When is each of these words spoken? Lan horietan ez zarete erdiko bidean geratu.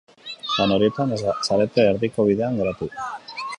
Lan 0.53 0.73
horietan 0.75 1.13
ez 1.17 1.19
zarete 1.49 1.87
erdiko 1.91 2.27
bidean 2.33 2.61
geratu. 2.63 2.91